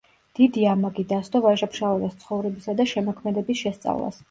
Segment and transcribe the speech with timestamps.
[0.37, 4.15] დიდი ამაგი დასდო ვაჟა–ფშაველას ცხოვრებისა და შემოქმედების შესწავლას.